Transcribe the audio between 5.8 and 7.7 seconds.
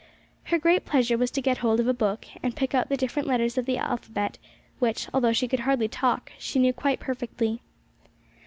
talk, she knew quite perfectly.